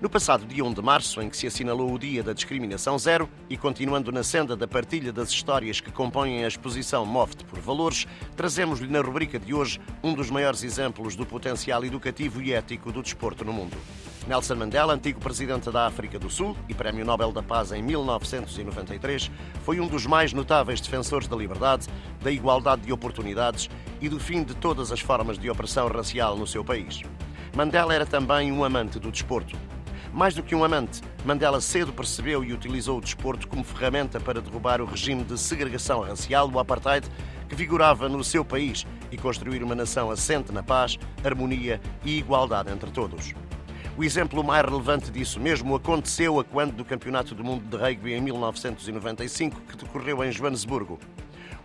[0.00, 3.28] No passado dia 1 de março, em que se assinalou o Dia da Discriminação Zero,
[3.50, 8.06] e continuando na senda da partilha das histórias que compõem a exposição Move-te por Valores,
[8.36, 13.02] trazemos-lhe na rubrica de hoje um dos maiores exemplos do potencial educativo e ético do
[13.02, 13.76] desporto no mundo.
[14.28, 19.32] Nelson Mandela, antigo presidente da África do Sul e Prémio Nobel da Paz em 1993,
[19.64, 21.88] foi um dos mais notáveis defensores da liberdade,
[22.22, 23.68] da igualdade de oportunidades
[24.00, 27.02] e do fim de todas as formas de opressão racial no seu país.
[27.56, 29.56] Mandela era também um amante do desporto.
[30.12, 34.40] Mais do que um amante, Mandela cedo percebeu e utilizou o desporto como ferramenta para
[34.40, 37.06] derrubar o regime de segregação racial, o apartheid,
[37.48, 42.70] que vigorava no seu país e construir uma nação assente na paz, harmonia e igualdade
[42.70, 43.34] entre todos.
[43.96, 48.12] O exemplo mais relevante disso mesmo aconteceu a quando do Campeonato do Mundo de Rugby
[48.12, 50.98] em 1995, que decorreu em Joanesburgo.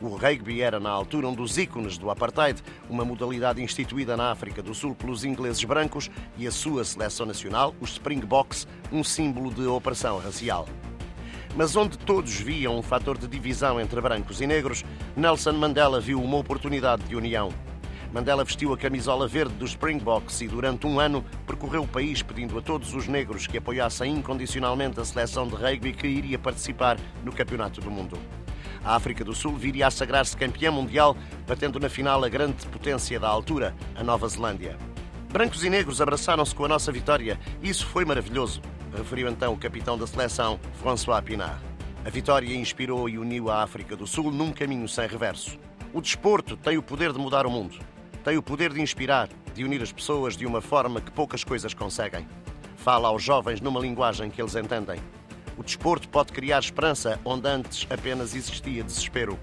[0.00, 4.62] O rugby era, na altura, um dos ícones do apartheid, uma modalidade instituída na África
[4.62, 9.66] do Sul pelos ingleses brancos e a sua seleção nacional, os Springboks, um símbolo de
[9.66, 10.66] opressão racial.
[11.54, 14.84] Mas onde todos viam um fator de divisão entre brancos e negros,
[15.14, 17.52] Nelson Mandela viu uma oportunidade de união.
[18.10, 22.58] Mandela vestiu a camisola verde dos Springboks e, durante um ano, percorreu o país pedindo
[22.58, 27.32] a todos os negros que apoiassem incondicionalmente a seleção de rugby que iria participar no
[27.32, 28.18] Campeonato do Mundo.
[28.84, 33.20] A África do Sul viria a sagrar-se campeã mundial, batendo na final a grande potência
[33.20, 34.76] da altura, a Nova Zelândia.
[35.30, 38.60] Brancos e negros abraçaram-se com a nossa vitória isso foi maravilhoso,
[38.96, 41.60] referiu então o capitão da seleção, François Pinard.
[42.04, 45.58] A vitória inspirou e uniu a África do Sul num caminho sem reverso.
[45.92, 47.78] O desporto tem o poder de mudar o mundo.
[48.24, 51.74] Tem o poder de inspirar, de unir as pessoas de uma forma que poucas coisas
[51.74, 52.26] conseguem.
[52.76, 54.98] Fala aos jovens numa linguagem que eles entendem.
[55.60, 59.38] O desporto pode criar esperança onde antes apenas existia desespero.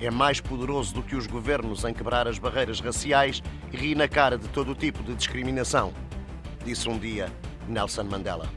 [0.00, 4.06] É mais poderoso do que os governos em quebrar as barreiras raciais e rir na
[4.06, 5.92] cara de todo tipo de discriminação,
[6.64, 7.32] disse um dia
[7.66, 8.48] Nelson Mandela.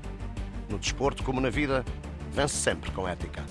[0.69, 1.83] No desporto, como na vida,
[2.31, 3.43] vence sempre com ética.